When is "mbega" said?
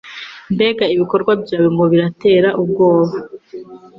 0.53-0.85